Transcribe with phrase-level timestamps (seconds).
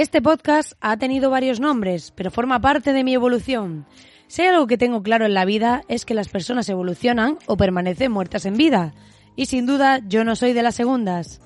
[0.00, 3.84] Este podcast ha tenido varios nombres, pero forma parte de mi evolución.
[4.28, 7.56] Si hay algo que tengo claro en la vida es que las personas evolucionan o
[7.56, 8.94] permanecen muertas en vida.
[9.34, 11.40] Y sin duda yo no soy de las segundas.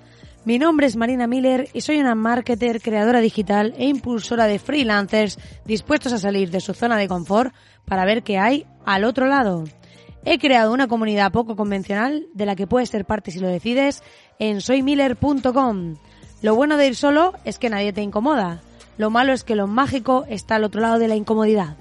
[0.45, 5.39] Mi nombre es Marina Miller y soy una marketer, creadora digital e impulsora de freelancers
[5.65, 7.55] dispuestos a salir de su zona de confort
[7.87, 9.65] para ver qué hay al otro lado.
[10.27, 14.03] He creado una comunidad poco convencional de la que puedes ser parte si lo decides
[14.39, 15.97] en soymiller.com.
[16.43, 18.61] Lo bueno de ir solo es que nadie te incomoda.
[18.99, 21.77] Lo malo es que lo mágico está al otro lado de la incomodidad.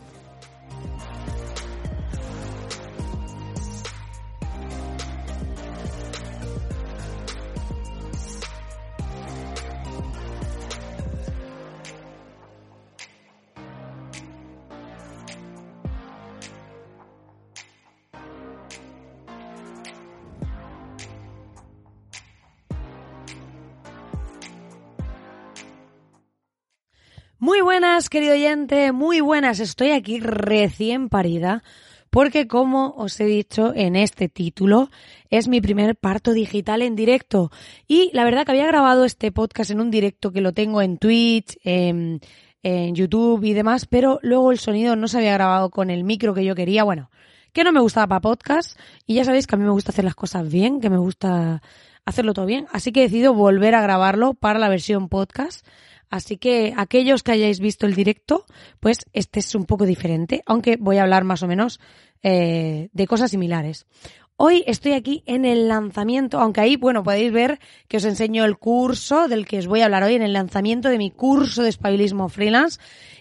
[27.41, 29.59] Muy buenas, querido oyente, muy buenas.
[29.59, 31.63] Estoy aquí recién parida
[32.11, 34.91] porque, como os he dicho en este título,
[35.31, 37.49] es mi primer parto digital en directo.
[37.87, 40.99] Y la verdad que había grabado este podcast en un directo que lo tengo en
[40.99, 42.21] Twitch, en,
[42.61, 46.45] YouTube y demás, pero luego el sonido no se había grabado con el micro que
[46.45, 46.83] yo quería.
[46.83, 47.09] Bueno,
[47.53, 50.05] que no me gustaba para podcast y ya sabéis que a mí me gusta hacer
[50.05, 51.63] las cosas bien, que me gusta
[52.05, 52.67] hacerlo todo bien.
[52.71, 55.65] Así que he decidido volver a grabarlo para la versión podcast.
[56.11, 58.45] Así que aquellos que hayáis visto el directo,
[58.81, 61.79] pues este es un poco diferente, aunque voy a hablar más o menos
[62.21, 63.87] eh, de cosas similares.
[64.35, 68.57] Hoy estoy aquí en el lanzamiento, aunque ahí, bueno, podéis ver que os enseño el
[68.57, 71.69] curso del que os voy a hablar hoy, en el lanzamiento de mi curso de
[71.69, 72.77] espabilismo freelance.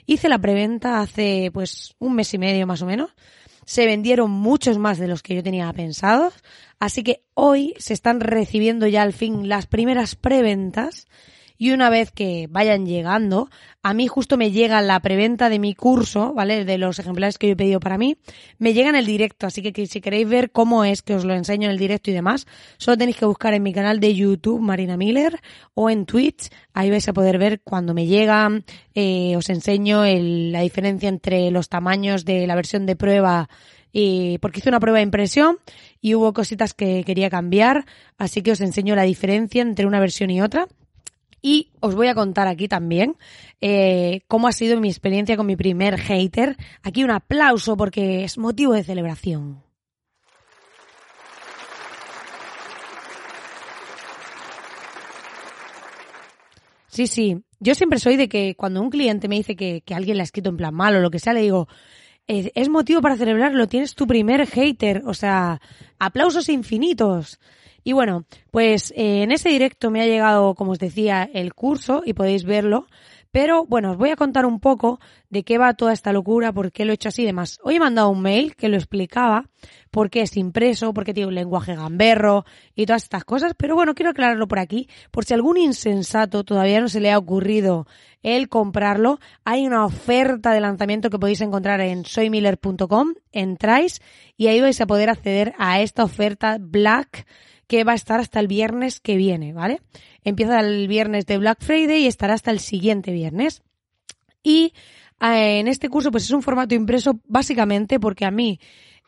[0.07, 3.11] Hice la preventa hace pues un mes y medio más o menos.
[3.67, 6.35] Se vendieron muchos más de los que yo tenía pensados.
[6.81, 11.07] Así que hoy se están recibiendo ya al fin las primeras preventas
[11.61, 13.51] y una vez que vayan llegando,
[13.83, 16.65] a mí justo me llega la preventa de mi curso, ¿vale?
[16.65, 18.17] De los ejemplares que yo he pedido para mí,
[18.57, 21.35] me llega en el directo, así que si queréis ver cómo es que os lo
[21.35, 22.47] enseño en el directo y demás,
[22.79, 25.39] solo tenéis que buscar en mi canal de YouTube Marina Miller
[25.75, 30.63] o en Twitch, ahí vais a poder ver cuando me llegan, eh, os enseño la
[30.63, 33.51] diferencia entre los tamaños de la versión de prueba
[33.93, 35.59] y porque hice una prueba de impresión
[36.01, 37.85] y hubo cositas que quería cambiar,
[38.17, 40.67] así que os enseño la diferencia entre una versión y otra.
[41.43, 43.17] Y os voy a contar aquí también
[43.61, 46.57] eh, cómo ha sido mi experiencia con mi primer hater.
[46.83, 49.63] Aquí un aplauso porque es motivo de celebración.
[56.89, 57.43] Sí, sí.
[57.61, 60.25] Yo siempre soy de que cuando un cliente me dice que, que alguien le ha
[60.25, 61.69] escrito en plan mal o lo que sea, le digo,
[62.27, 65.03] es, es motivo para celebrarlo, tienes tu primer hater.
[65.07, 65.61] O sea,
[65.99, 67.39] aplausos infinitos.
[67.85, 72.03] Y bueno, pues eh, en ese directo me ha llegado, como os decía, el curso
[72.05, 72.87] y podéis verlo.
[73.33, 74.99] Pero bueno, os voy a contar un poco
[75.29, 77.61] de qué va toda esta locura, por qué lo he hecho así y demás.
[77.63, 79.45] Hoy he mandado un mail que lo explicaba,
[79.93, 83.55] por qué es impreso, por qué tiene un lenguaje gamberro y todas estas cosas.
[83.57, 87.19] Pero bueno, quiero aclararlo por aquí, por si algún insensato todavía no se le ha
[87.19, 87.87] ocurrido
[88.25, 89.21] el comprarlo.
[89.45, 94.03] Hay una oferta de lanzamiento que podéis encontrar en soymiller.com, entráis
[94.37, 97.27] y ahí vais a poder acceder a esta oferta Black
[97.71, 99.81] que va a estar hasta el viernes que viene, ¿vale?
[100.25, 103.63] Empieza el viernes de Black Friday y estará hasta el siguiente viernes.
[104.43, 104.75] Y
[105.21, 108.59] eh, en este curso pues es un formato impreso básicamente porque a mí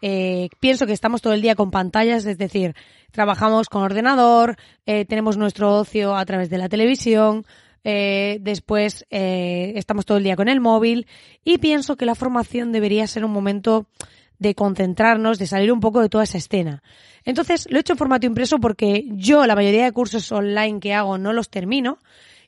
[0.00, 2.77] eh, pienso que estamos todo el día con pantallas, es decir,
[3.11, 4.56] trabajamos con ordenador,
[4.87, 7.44] eh, tenemos nuestro ocio a través de la televisión,
[7.83, 11.09] después estamos todo el día con el móvil
[11.43, 13.89] y pienso que la formación debería ser un momento
[14.43, 16.83] de concentrarnos, de salir un poco de toda esa escena.
[17.25, 20.93] Entonces, lo he hecho en formato impreso porque yo la mayoría de cursos online que
[20.93, 21.99] hago no los termino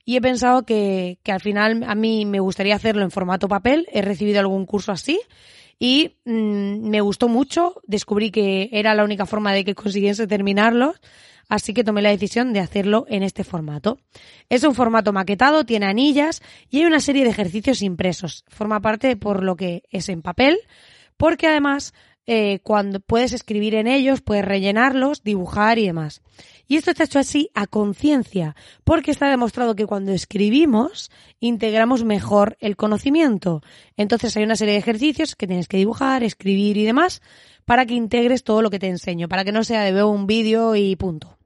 [0.05, 3.87] y he pensado que, que al final a mí me gustaría hacerlo en formato papel.
[3.93, 5.21] He recibido algún curso así
[5.79, 7.81] y mm, me gustó mucho.
[7.87, 11.01] Descubrí que era la única forma de que consiguiese terminarlos.
[11.49, 13.99] Así que tomé la decisión de hacerlo en este formato.
[14.49, 18.45] Es un formato maquetado, tiene anillas y hay una serie de ejercicios impresos.
[18.49, 20.59] Forma parte por lo que es en papel,
[21.17, 21.95] porque además
[22.27, 26.23] eh, cuando puedes escribir en ellos, puedes rellenarlos, dibujar y demás.
[26.67, 32.57] Y esto está hecho así a conciencia, porque está demostrado que cuando escribimos integramos mejor
[32.61, 33.61] el conocimiento.
[33.99, 37.21] Entonces hay una serie de ejercicios que tienes que dibujar, escribir y demás
[37.67, 40.27] para que integres todo lo que te enseño, para que no sea de veo un
[40.27, 41.37] vídeo y punto.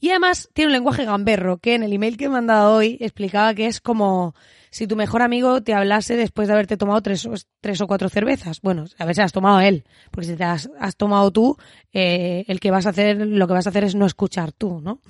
[0.00, 3.54] Y además tiene un lenguaje gamberro, que en el email que he mandado hoy explicaba
[3.54, 4.34] que es como
[4.76, 7.26] si tu mejor amigo te hablase después de haberte tomado tres,
[7.62, 8.60] tres o cuatro cervezas.
[8.60, 10.68] Bueno, a ver si has tomado él, porque si te has,
[10.98, 11.56] tomado tú,
[11.94, 14.82] eh, el que vas a hacer, lo que vas a hacer es no escuchar tú,
[14.82, 15.00] ¿no?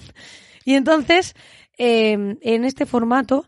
[0.64, 1.34] Y entonces,
[1.78, 3.44] eh, en este formato,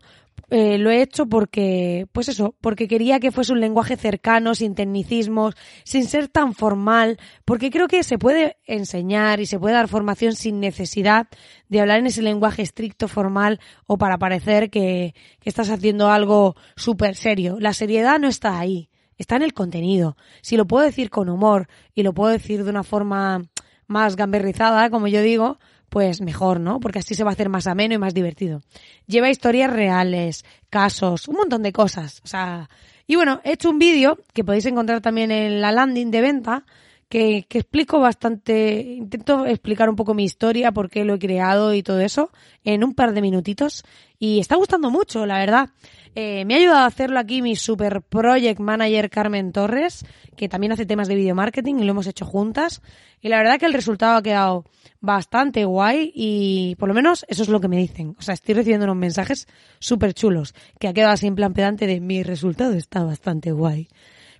[0.51, 4.73] eh, lo he hecho porque, pues eso, porque quería que fuese un lenguaje cercano, sin
[4.73, 9.87] tecnicismos, sin ser tan formal, porque creo que se puede enseñar y se puede dar
[9.87, 11.27] formación sin necesidad
[11.67, 16.55] de hablar en ese lenguaje estricto, formal o para parecer que, que estás haciendo algo
[16.75, 17.57] súper serio.
[17.59, 20.17] La seriedad no está ahí, está en el contenido.
[20.41, 23.43] Si lo puedo decir con humor y lo puedo decir de una forma
[23.85, 26.79] más gamberrizada, como yo digo, pues mejor, ¿no?
[26.79, 28.61] Porque así se va a hacer más ameno y más divertido.
[29.07, 32.21] Lleva historias reales, casos, un montón de cosas.
[32.23, 32.69] O sea,
[33.07, 36.65] y bueno, he hecho un vídeo que podéis encontrar también en la landing de venta
[37.09, 41.73] que, que, explico bastante, intento explicar un poco mi historia, por qué lo he creado
[41.73, 42.31] y todo eso
[42.63, 43.83] en un par de minutitos.
[44.19, 45.69] Y está gustando mucho, la verdad.
[46.15, 50.71] Eh, me ha ayudado a hacerlo aquí mi super project manager Carmen Torres, que también
[50.71, 52.81] hace temas de video marketing y lo hemos hecho juntas.
[53.21, 54.65] Y la verdad que el resultado ha quedado
[55.01, 58.15] bastante guay y por lo menos eso es lo que me dicen.
[58.17, 59.47] O sea, estoy recibiendo unos mensajes
[59.79, 63.87] súper chulos, que ha quedado así en plan pedante de mi resultado está bastante guay.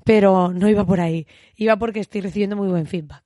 [0.03, 3.23] Pero no iba por ahí, iba porque estoy recibiendo muy buen feedback.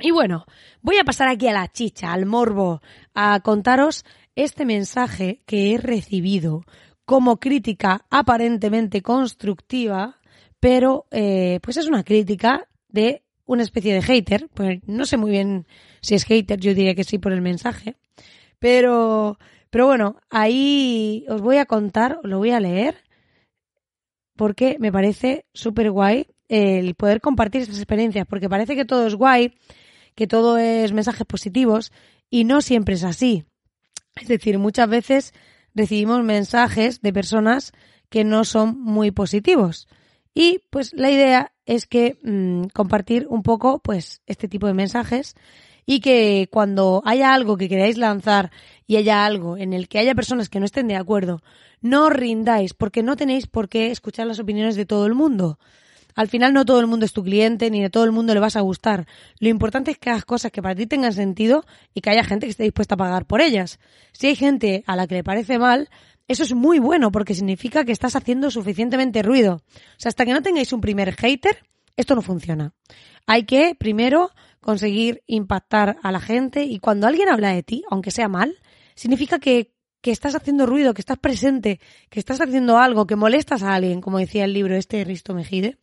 [0.00, 0.46] Y bueno,
[0.82, 2.80] voy a pasar aquí a la chicha, al morbo,
[3.14, 4.04] a contaros
[4.34, 6.64] este mensaje que he recibido
[7.04, 10.20] como crítica aparentemente constructiva,
[10.58, 15.32] pero eh, pues es una crítica de una especie de hater, pues no sé muy
[15.32, 15.66] bien
[16.00, 17.96] si es hater, yo diría que sí por el mensaje,
[18.60, 19.38] pero,
[19.70, 23.02] pero bueno, ahí os voy a contar, lo voy a leer,
[24.40, 29.14] porque me parece súper guay el poder compartir estas experiencias, porque parece que todo es
[29.14, 29.52] guay,
[30.14, 31.92] que todo es mensajes positivos,
[32.30, 33.44] y no siempre es así.
[34.16, 35.34] Es decir, muchas veces
[35.74, 37.72] recibimos mensajes de personas
[38.08, 39.88] que no son muy positivos.
[40.32, 45.34] Y pues la idea es que mmm, compartir un poco pues este tipo de mensajes
[45.86, 48.50] y que cuando haya algo que queráis lanzar
[48.86, 51.42] y haya algo en el que haya personas que no estén de acuerdo,
[51.80, 55.58] no os rindáis porque no tenéis por qué escuchar las opiniones de todo el mundo.
[56.14, 58.40] Al final no todo el mundo es tu cliente ni de todo el mundo le
[58.40, 59.06] vas a gustar.
[59.38, 62.46] Lo importante es que hagas cosas que para ti tengan sentido y que haya gente
[62.46, 63.78] que esté dispuesta a pagar por ellas.
[64.12, 65.88] Si hay gente a la que le parece mal,
[66.28, 69.54] eso es muy bueno porque significa que estás haciendo suficientemente ruido.
[69.54, 71.64] O sea, hasta que no tengáis un primer hater,
[71.96, 72.72] esto no funciona.
[73.26, 74.30] Hay que primero
[74.60, 78.56] conseguir impactar a la gente y cuando alguien habla de ti, aunque sea mal,
[78.94, 83.62] significa que, que estás haciendo ruido, que estás presente, que estás haciendo algo, que molestas
[83.62, 85.78] a alguien, como decía el libro este de Risto Mejide.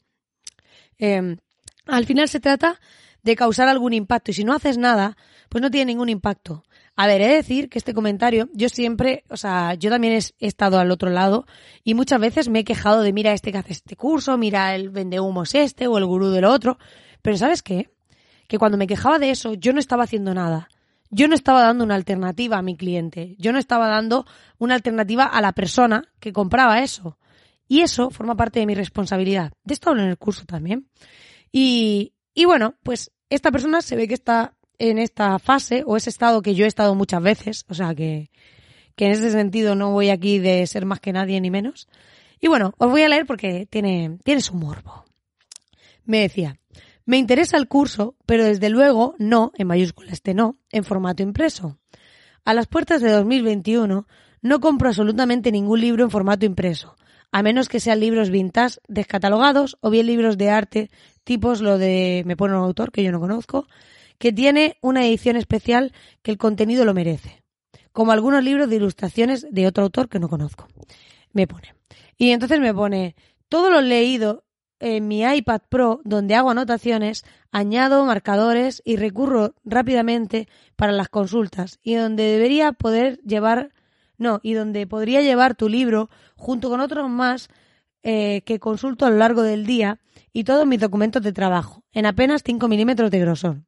[0.99, 1.37] Eh,
[1.85, 2.79] al final se trata
[3.23, 5.17] de causar algún impacto y si no haces nada,
[5.49, 6.63] pues no tiene ningún impacto.
[6.95, 10.47] A ver, he de decir que este comentario, yo siempre, o sea, yo también he,
[10.47, 11.45] estado al otro lado
[11.83, 14.89] y muchas veces me he quejado de mira este que hace este curso, mira el
[14.89, 16.79] vende humos este o el gurú del otro,
[17.21, 17.91] pero ¿sabes qué?
[18.47, 20.69] Que cuando me quejaba de eso, yo no estaba haciendo nada.
[21.09, 23.35] Yo no estaba dando una alternativa a mi cliente.
[23.37, 24.25] Yo no estaba dando
[24.57, 27.17] una alternativa a la persona que compraba eso.
[27.67, 29.51] Y eso forma parte de mi responsabilidad.
[29.63, 30.89] De esto hablo en el curso también.
[31.51, 36.09] Y, y bueno, pues esta persona se ve que está en esta fase o ese
[36.09, 38.29] estado que yo he estado muchas veces, o sea que,
[38.95, 41.87] que en ese sentido no voy aquí de ser más que nadie ni menos.
[42.39, 45.05] Y bueno, os voy a leer porque tiene, tiene su morbo.
[46.05, 46.59] Me decía,
[47.07, 51.79] me interesa el curso, pero desde luego no, en mayúsculas este no, en formato impreso.
[52.43, 54.05] A las puertas de 2021
[54.41, 56.97] no compro absolutamente ningún libro en formato impreso,
[57.31, 60.89] a menos que sean libros vintage descatalogados o bien libros de arte
[61.23, 63.67] tipos lo de me pone un autor que yo no conozco,
[64.17, 67.41] que tiene una edición especial que el contenido lo merece,
[67.93, 70.67] como algunos libros de ilustraciones de otro autor que no conozco.
[71.31, 71.73] Me pone.
[72.17, 73.15] Y entonces me pone,
[73.47, 74.43] todo lo leído
[74.79, 81.79] en mi iPad Pro, donde hago anotaciones, añado marcadores y recurro rápidamente para las consultas,
[81.83, 83.71] y donde debería poder llevar,
[84.17, 87.49] no, y donde podría llevar tu libro junto con otros más
[88.03, 89.99] eh, que consulto a lo largo del día
[90.31, 93.61] y todos mis documentos de trabajo, en apenas 5 milímetros de grosor.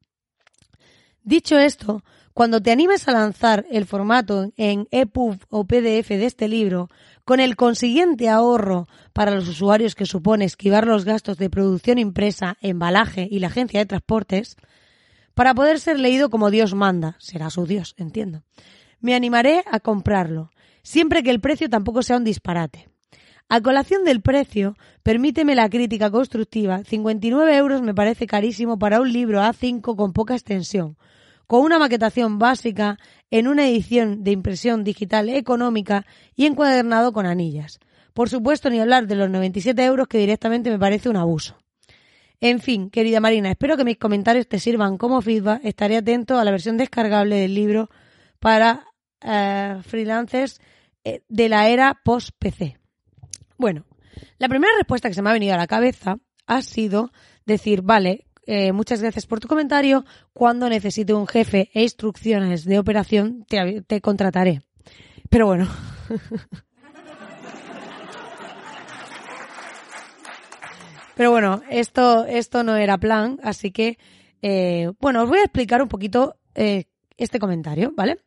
[1.23, 6.47] Dicho esto, cuando te animes a lanzar el formato en EPUB o PDF de este
[6.47, 6.89] libro,
[7.29, 12.57] con el consiguiente ahorro para los usuarios que supone esquivar los gastos de producción impresa,
[12.59, 14.57] embalaje y la agencia de transportes,
[15.35, 18.41] para poder ser leído como Dios manda, será su Dios, entiendo.
[18.99, 20.49] Me animaré a comprarlo,
[20.81, 22.89] siempre que el precio tampoco sea un disparate.
[23.47, 29.13] A colación del precio, permíteme la crítica constructiva, 59 euros me parece carísimo para un
[29.13, 30.97] libro A5 con poca extensión,
[31.49, 32.99] con una maquetación básica
[33.31, 37.79] en una edición de impresión digital económica y encuadernado con anillas.
[38.13, 41.57] Por supuesto, ni hablar de los 97 euros que directamente me parece un abuso.
[42.39, 45.65] En fin, querida Marina, espero que mis comentarios te sirvan como feedback.
[45.65, 47.89] Estaré atento a la versión descargable del libro
[48.39, 48.85] para
[49.19, 50.61] eh, freelancers
[51.03, 52.77] eh, de la era post-PC.
[53.57, 53.87] Bueno,
[54.37, 57.11] la primera respuesta que se me ha venido a la cabeza ha sido
[57.47, 60.03] decir, vale, eh, muchas gracias por tu comentario.
[60.33, 64.63] Cuando necesite un jefe e instrucciones de operación, te, contrataré.
[65.29, 65.67] Pero bueno.
[71.15, 73.99] Pero bueno, esto, esto no era plan, así que,
[74.41, 76.85] eh, bueno, os voy a explicar un poquito eh,
[77.17, 78.17] este comentario, ¿vale?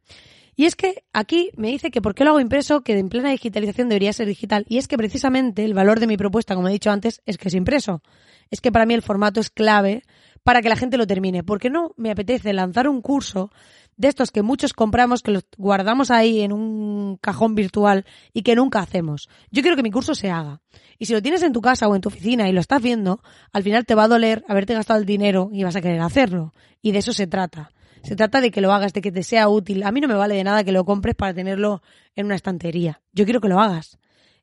[0.55, 3.31] Y es que aquí me dice que por qué lo hago impreso, que en plena
[3.31, 4.67] digitalización debería ser digital.
[4.69, 7.49] Y es que precisamente el valor de mi propuesta, como he dicho antes, es que
[7.49, 8.03] es impreso.
[8.51, 10.03] Es que para mí el formato es clave
[10.43, 11.43] para que la gente lo termine.
[11.43, 13.51] Porque no me apetece lanzar un curso
[13.97, 18.57] de estos que muchos compramos, que los guardamos ahí en un cajón virtual y que
[18.57, 19.29] nunca hacemos.
[19.51, 20.61] Yo quiero que mi curso se haga.
[20.99, 23.23] Y si lo tienes en tu casa o en tu oficina y lo estás viendo,
[23.53, 26.53] al final te va a doler haberte gastado el dinero y vas a querer hacerlo.
[26.81, 27.73] Y de eso se trata.
[28.03, 29.85] Se trata de que lo hagas, de que te sea útil.
[29.85, 31.83] A mí no me vale de nada que lo compres para tenerlo
[32.17, 33.01] en una estantería.
[33.13, 33.99] Yo quiero que lo hagas.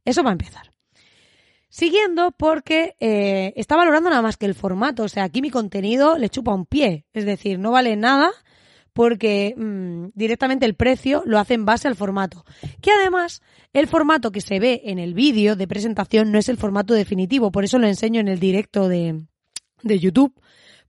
[0.06, 0.69] Eso va a empezar.
[1.70, 5.04] Siguiendo porque eh, está valorando nada más que el formato.
[5.04, 7.06] O sea, aquí mi contenido le chupa un pie.
[7.14, 8.32] Es decir, no vale nada
[8.92, 12.44] porque mm, directamente el precio lo hace en base al formato.
[12.82, 16.58] Que además, el formato que se ve en el vídeo de presentación no es el
[16.58, 17.52] formato definitivo.
[17.52, 19.22] Por eso lo enseño en el directo de,
[19.84, 20.34] de YouTube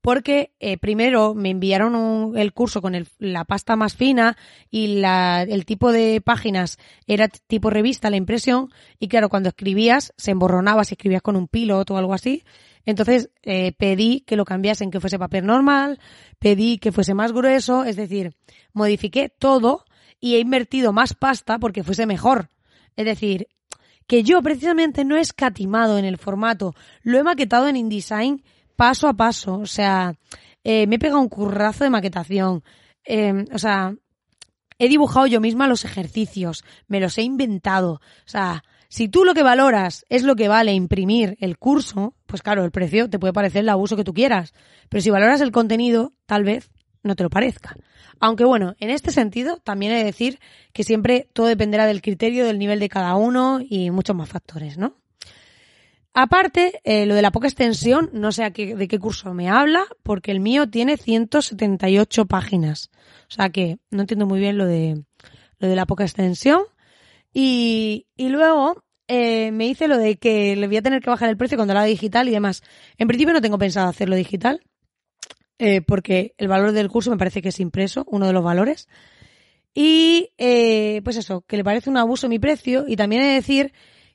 [0.01, 4.37] porque eh, primero me enviaron el curso con la pasta más fina
[4.71, 10.13] y la, el tipo de páginas era tipo revista, la impresión, y claro, cuando escribías
[10.17, 12.45] se emborronaba si escribías con un piloto o algo así.
[12.87, 16.01] Entonces eh, pedí que lo cambiasen, que fuese papel normal,
[16.39, 18.35] pedí que fuese más grueso, es decir,
[18.73, 19.85] modifiqué todo
[20.19, 22.49] y he invertido más pasta porque fuese mejor.
[22.97, 23.49] Es decir,
[24.07, 28.43] que yo precisamente no he escatimado en el formato, lo he maquetado en InDesign
[28.81, 29.59] paso a paso.
[29.59, 30.15] O sea,
[30.65, 32.65] eh, me he pegado un currazo de maquetación.
[33.05, 33.95] Eh, o sea,
[34.79, 38.01] he dibujado yo misma los ejercicios, me los he inventado.
[38.25, 42.41] O sea, si tú lo que valoras es lo que vale imprimir el curso, pues
[42.41, 44.55] claro, el precio te puede parecer el abuso que tú quieras.
[44.89, 46.71] Pero si valoras el contenido, tal vez
[47.03, 47.77] no te lo parezca.
[48.19, 50.41] Aunque bueno, en este sentido también he de decir
[50.73, 54.79] que siempre todo dependerá del criterio, del nivel de cada uno y muchos más factores,
[54.79, 54.97] ¿no?
[56.13, 60.33] Aparte, eh, lo de la poca extensión, no sé de qué curso me habla, porque
[60.33, 62.91] el mío tiene 178 páginas.
[63.29, 65.05] O sea que no entiendo muy bien lo de,
[65.59, 66.63] lo de la poca extensión.
[67.33, 71.29] Y, y luego eh, me dice lo de que le voy a tener que bajar
[71.31, 72.63] el precio cuando lo haga digital y demás.
[72.99, 74.63] En principio no tengo pensado hacerlo digital,
[75.59, 78.89] eh, porque el valor del curso me parece que es impreso, uno de los valores.
[79.73, 80.31] Y
[81.05, 83.73] pues eso, que le parece un abuso mi precio y también he de decir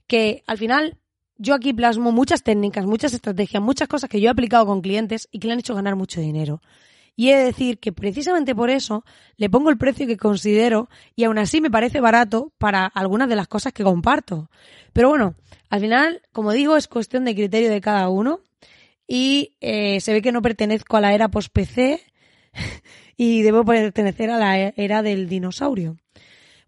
[0.07, 0.99] que al final
[1.37, 5.27] yo aquí plasmo muchas técnicas, muchas estrategias, muchas cosas que yo he aplicado con clientes
[5.31, 6.61] y que le han hecho ganar mucho dinero.
[7.17, 9.05] Y he de decir que precisamente por eso
[9.37, 13.37] le pongo el precio que considero y aún así me parece barato para algunas de
[13.37, 14.49] las cosas que comparto.
[14.91, 15.35] Pero bueno,
[15.69, 18.41] al final, como digo, es cuestión de criterio de cada uno
[19.07, 22.01] y eh, se ve que no pertenezco a la era post-PC
[23.17, 25.97] y debo pertenecer a la era del dinosaurio.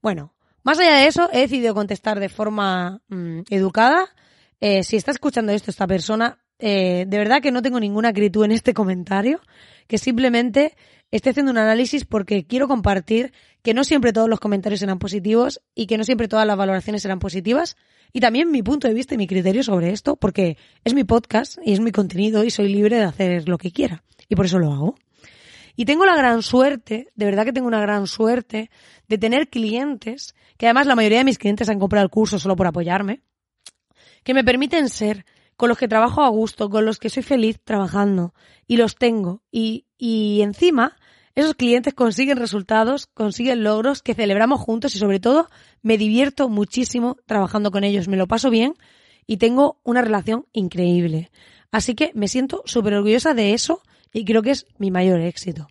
[0.02, 0.34] Bueno,
[0.64, 4.14] más allá de eso, he decidido contestar de forma mm, educada
[4.60, 8.46] eh, si está escuchando esto esta persona, eh, de verdad que no tengo ninguna acritud
[8.46, 9.42] en este comentario,
[9.88, 10.76] que simplemente
[11.12, 15.62] esté haciendo un análisis porque quiero compartir que no siempre todos los comentarios serán positivos
[15.76, 17.76] y que no siempre todas las valoraciones serán positivas.
[18.14, 21.58] Y también mi punto de vista y mi criterio sobre esto porque es mi podcast
[21.64, 24.04] y es mi contenido y soy libre de hacer lo que quiera.
[24.30, 24.96] Y por eso lo hago.
[25.76, 28.72] Y tengo la gran suerte, de verdad que tengo una gran suerte
[29.08, 32.56] de tener clientes, que además la mayoría de mis clientes han comprado el curso solo
[32.56, 33.22] por apoyarme,
[34.28, 37.62] que me permiten ser, con los que trabajo a gusto, con los que soy feliz
[37.64, 38.34] trabajando
[38.68, 39.42] y los tengo.
[39.54, 40.98] Y, y encima,
[41.34, 45.48] esos clientes consiguen resultados, consiguen logros que celebramos juntos y sobre todo
[45.82, 48.10] me divierto muchísimo trabajando con ellos.
[48.10, 48.74] Me lo paso bien
[49.26, 51.32] y tengo una relación increíble.
[51.72, 53.82] Así que me siento súper orgullosa de eso
[54.12, 55.70] y creo que es mi mayor éxito.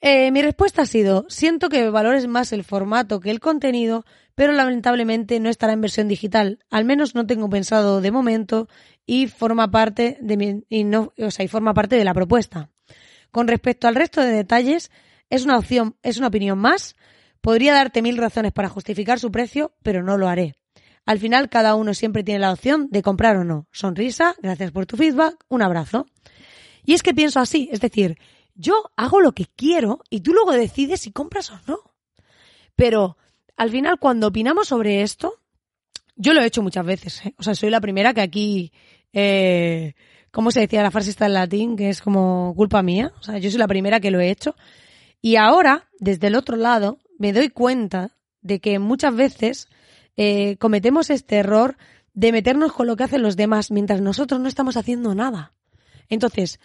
[0.00, 4.06] Eh, mi respuesta ha sido, siento que valores más el formato que el contenido,
[4.38, 6.60] pero lamentablemente no estará en versión digital.
[6.70, 8.68] Al menos no tengo pensado de momento
[9.04, 12.70] y forma parte de mi, y no, o sea, y forma parte de la propuesta.
[13.32, 14.92] Con respecto al resto de detalles,
[15.28, 16.94] es una opción, es una opinión más.
[17.40, 20.54] Podría darte mil razones para justificar su precio, pero no lo haré.
[21.04, 23.66] Al final, cada uno siempre tiene la opción de comprar o no.
[23.72, 26.06] Sonrisa, gracias por tu feedback, un abrazo.
[26.84, 28.16] Y es que pienso así, es decir,
[28.54, 31.80] yo hago lo que quiero y tú luego decides si compras o no.
[32.76, 33.16] Pero
[33.58, 35.34] al final, cuando opinamos sobre esto,
[36.14, 37.26] yo lo he hecho muchas veces.
[37.26, 37.34] ¿eh?
[37.38, 38.72] O sea, soy la primera que aquí,
[39.12, 39.94] eh,
[40.30, 41.76] ¿cómo se decía la frase esta en latín?
[41.76, 43.12] Que es como culpa mía.
[43.18, 44.54] O sea, yo soy la primera que lo he hecho.
[45.20, 49.66] Y ahora, desde el otro lado, me doy cuenta de que muchas veces
[50.16, 51.76] eh, cometemos este error
[52.14, 55.52] de meternos con lo que hacen los demás mientras nosotros no estamos haciendo nada.
[56.08, 56.60] Entonces,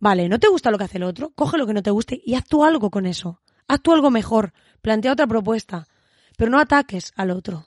[0.00, 2.22] vale, no te gusta lo que hace el otro, coge lo que no te guste
[2.24, 3.42] y haz tú algo con eso.
[3.66, 5.87] Haz tú algo mejor, plantea otra propuesta,
[6.38, 7.66] pero no ataques al otro.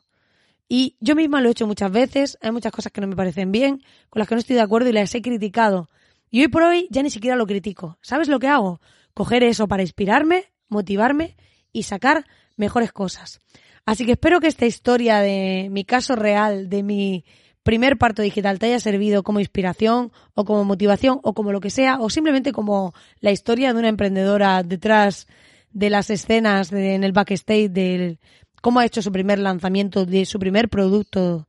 [0.70, 3.52] Y yo misma lo he hecho muchas veces, hay muchas cosas que no me parecen
[3.52, 5.90] bien, con las que no estoy de acuerdo y las he criticado.
[6.30, 7.98] Y hoy por hoy ya ni siquiera lo critico.
[8.02, 8.80] ¿Sabes lo que hago?
[9.14, 11.36] Coger eso para inspirarme, motivarme
[11.74, 12.26] y sacar
[12.56, 13.42] mejores cosas.
[13.86, 17.26] Así que espero que esta historia de mi caso real, de mi
[17.64, 21.72] primer parto digital, te haya servido como inspiración o como motivación o como lo que
[21.72, 25.28] sea, o simplemente como la historia de una emprendedora detrás
[25.74, 28.20] de las escenas en el backstage del
[28.62, 31.48] cómo ha hecho su primer lanzamiento de su primer producto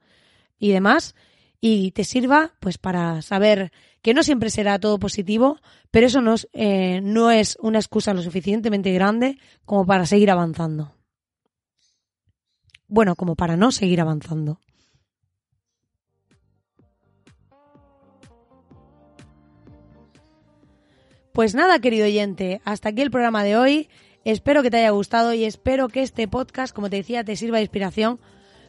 [0.58, 1.14] y demás
[1.60, 3.70] y te sirva pues para saber
[4.02, 5.58] que no siempre será todo positivo,
[5.92, 10.92] pero eso no, eh, no es una excusa lo suficientemente grande como para seguir avanzando.
[12.88, 14.58] Bueno, como para no seguir avanzando.
[21.32, 23.88] Pues nada, querido oyente, hasta aquí el programa de hoy.
[24.24, 27.56] Espero que te haya gustado y espero que este podcast, como te decía, te sirva
[27.56, 28.20] de inspiración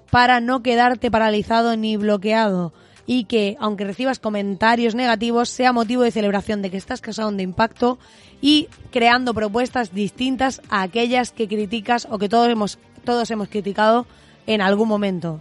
[0.10, 2.74] para no quedarte paralizado ni bloqueado
[3.05, 8.00] y que, aunque recibas comentarios negativos, sea motivo de celebración de que estás causando impacto
[8.41, 14.07] y creando propuestas distintas a aquellas que criticas o que todos hemos, todos hemos criticado
[14.48, 15.39] en algún momento.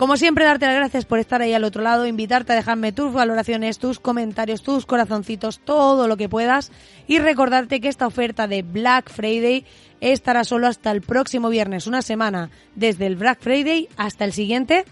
[0.00, 3.12] Como siempre, darte las gracias por estar ahí al otro lado, invitarte a dejarme tus
[3.12, 6.72] valoraciones, tus comentarios, tus corazoncitos, todo lo que puedas
[7.06, 9.66] y recordarte que esta oferta de Black Friday
[10.00, 14.86] estará solo hasta el próximo viernes, una semana desde el Black Friday hasta el siguiente,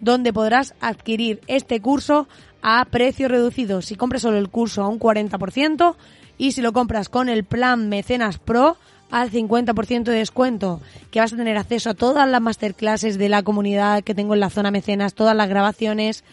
[0.00, 2.26] donde podrás adquirir este curso
[2.62, 3.82] a precio reducido.
[3.82, 5.94] Si compras solo el curso a un 40%
[6.38, 8.78] y si lo compras con el plan Mecenas Pro
[9.14, 10.80] al 50% de descuento,
[11.12, 14.40] que vas a tener acceso a todas las masterclasses de la comunidad que tengo en
[14.40, 16.24] la zona mecenas, todas las grabaciones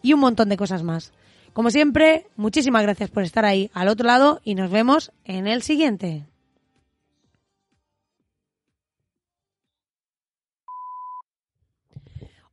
[0.00, 1.12] y un montón de cosas más.
[1.52, 5.60] Como siempre, muchísimas gracias por estar ahí al otro lado y nos vemos en el
[5.60, 6.24] siguiente.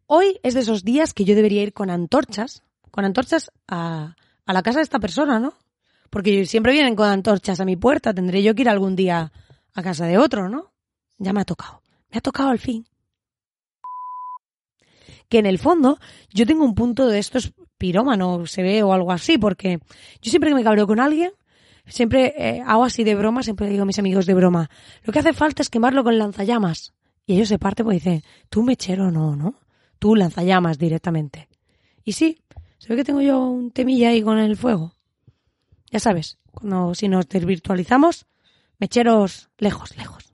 [0.06, 4.54] Hoy es de esos días que yo debería ir con antorchas, con antorchas a, a
[4.54, 5.54] la casa de esta persona, ¿no?
[6.10, 9.32] Porque siempre vienen con antorchas a mi puerta, tendré yo que ir algún día
[9.78, 10.74] a casa de otro, ¿no?
[11.20, 11.82] Ya me ha tocado.
[12.10, 12.86] Me ha tocado al fin.
[15.30, 18.92] Que en el fondo yo tengo un punto de esto es pirómano, se ve o
[18.92, 19.80] algo así, porque
[20.22, 21.32] yo siempre que me cabreo con alguien,
[21.86, 24.70] siempre eh, hago así de broma, siempre digo a mis amigos de broma,
[25.04, 26.94] lo que hace falta es quemarlo con lanzallamas.
[27.28, 29.60] Y ellos se parten pues dicen, tú mechero no, ¿no?
[30.00, 31.50] Tú lanzallamas directamente.
[32.04, 32.42] Y sí,
[32.80, 34.94] se ve que tengo yo un temilla ahí con el fuego.
[35.92, 38.26] Ya sabes, cuando si nos desvirtualizamos,
[38.80, 40.27] Mecheros lejos, lejos.